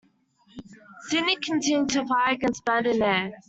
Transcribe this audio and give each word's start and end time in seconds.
"Sydney" 1.09 1.35
continued 1.35 1.89
to 1.89 2.03
fire 2.07 2.33
against 2.33 2.65
"Bande 2.65 2.97
Nere". 2.97 3.33